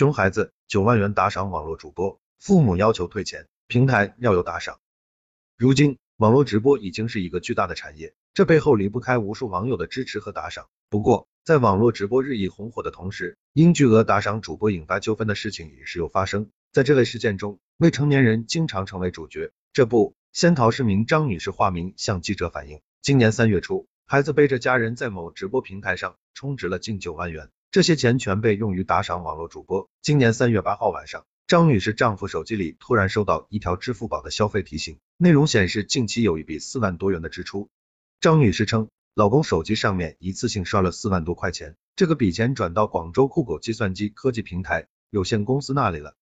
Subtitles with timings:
[0.00, 4.80] 熊孩子九万元打赏网络主播，父母要求退钱，平台要有打赏。
[5.58, 10.68] 如今，网络直播已经是一个巨大的产业，这背后离不开无数网友的支持和打赏。
[10.88, 16.48] 不过，在网络直播日益红火的同时，因巨额打赏主播引发纠纷的事情也时有发生。
[16.72, 19.52] 在这类事件中，未成年人经常成为主角。
[19.74, 27.50] 这不，仙桃市民张女士化名向记者反映，今年三月初，孩子背着家人在某直播平台上充值了近九万元。
[27.72, 29.88] 这些钱全被用于打赏网络主播。
[30.02, 37.68] 今年三月八号晚上，张女士丈夫手机里突然收到一条支付宝的消费提醒，内容显示近期有一笔四万多元的支出。
[38.20, 46.16] 张女士称，老公手机上面一次性刷了四万多块钱，这个笔钱转到广州酷狗计算机科技平台有限公司那里了。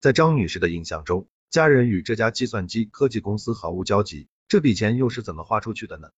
[0.00, 6.08] 在张女士的印象中，家人与这家计算机科技公司毫无交集，这笔钱又是怎么花出去的呢？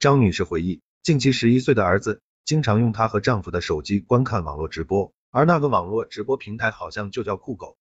[0.00, 2.20] 张女士回忆，近期十一岁的儿子。
[2.44, 7.76] 经常用她和丈夫的手机观看网络直播，而那个网络直播平台好像就叫酷狗。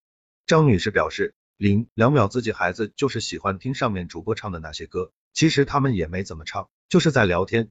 [0.45, 7.69] 张女士表示，零两秒自己孩子就是喜欢听上面主播唱的那些歌，其实他们也没怎么唱，就是在聊天。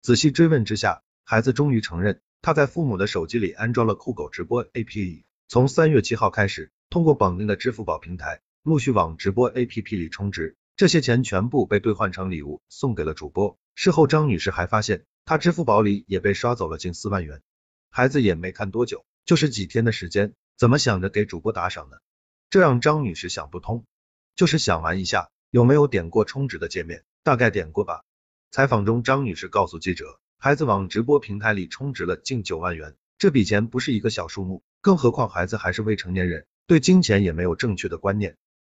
[0.00, 13.56] 仔细追问之下，孩子终于承认，他在父母的手机里安装了酷狗直播 APP，从三月七号开始，通过绑定的支付宝平台，陆续往直播 APP 里充值，这些钱全部被兑换成礼物送给了主播。
[13.74, 15.04] 事后，张女士还发现。
[15.24, 17.42] 他支付宝里也被刷走了近四万元，
[17.90, 21.98] 孩子也没看多久，就是几天的时间，怎么想着给主播打赏呢？
[22.50, 23.84] 这让张女士想不通。
[24.34, 27.04] 就是想玩一下，有没有点过充值的界面？
[27.22, 28.02] 大概点过吧。
[28.50, 38.36] 采访中，张女士告诉记者，孩子往直播平台里充值了近九万元，这笔钱不是一个小数目，更何况孩子还是未成年人，对金钱也没有正确的观念。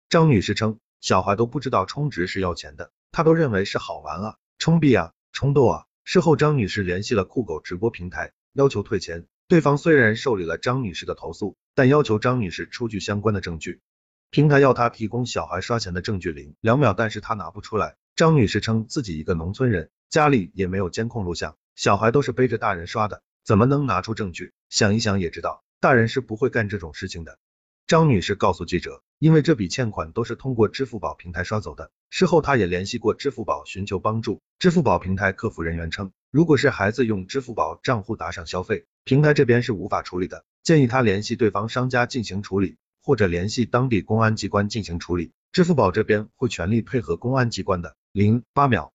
[0.09, 5.85] 张女士称，小孩都不知道充值是要钱的，他都认为是好玩啊，充币啊，充豆啊。
[6.07, 9.25] 事后，张女士联系了酷狗直播平台，要求退钱。
[9.47, 13.81] 对方虽然受理了张女士的投诉，但要求张女士出具相关的证据。
[14.29, 17.95] 平台要她提供小孩刷钱的证据零两秒，但是她拿不出来。
[18.15, 24.53] 张女士称自己一个农村人，家里也没有监控录像，小孩都是背着大人刷的，怎么能拿出证据？
[24.69, 27.39] 想一想也知道，大人是不会干这种事情的。
[27.87, 31.91] 张女士告诉记者，因为这笔欠款都是通过支付宝平台刷走的。
[32.09, 34.41] 事后，她也联系过支付宝寻求帮助。
[34.57, 45.31] 支付宝平台客服人员称，如果是孩子用支付宝账户打赏消费，平台这边是无法处理的，建议她联系对方商家进行处理，或者联系当地公安机关进行处理。
[45.51, 47.95] 支付宝这边会全力配合公安机关的。
[48.11, 48.93] 零八秒，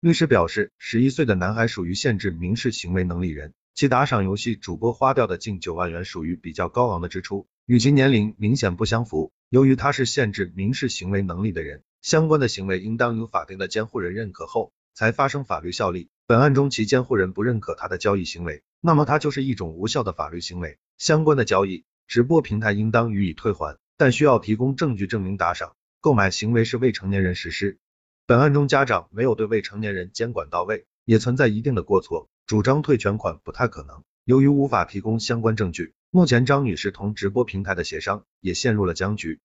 [0.00, 7.46] 律师表示，十一岁的男孩属于限制民事行为能力人，其打赏游戏主播花掉的近九万元属于比较高昂的支出。
[7.66, 16.08] 与其年龄明显不相符，由于他是限制民事行为能力的人，相关的行为应当由法定的监护人认可后才发生法律效力。
[16.28, 20.78] 本案中其监护人不认可他的交易行为，那么他就是一种无效的法律行为。
[20.96, 27.78] 相关的交易，直播平台应当予以退还，但需要提供证据证明打赏、购买行为是未成年人实施。
[28.28, 34.04] 本案中家长没有对未成年人监管到位，也存在一定的过错，主张退全款不太可能。
[34.24, 35.94] 由于无法提供相关证据。
[36.16, 39.38] 目前张女士同直播平台的协商也陷入了僵局。